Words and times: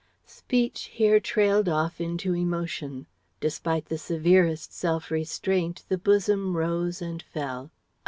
Speech 0.25 0.85
here 0.93 1.19
trailed 1.19 1.69
off 1.69 2.01
into 2.01 2.33
emotion. 2.33 3.05
Despite 3.39 3.85
the 3.85 3.99
severest 3.99 4.73
self 4.73 5.11
restraint 5.11 5.83
the 5.89 5.97
bosom 5.99 6.57
rose 6.57 7.03
and 7.03 7.21
fell. 7.21 7.69